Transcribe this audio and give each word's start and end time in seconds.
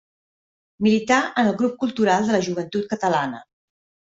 Milità 0.87 1.19
en 1.41 1.49
el 1.51 1.57
Grup 1.59 1.75
Cultural 1.85 2.27
de 2.31 2.35
la 2.37 2.41
Joventut 2.49 2.89
Catalana. 2.97 3.45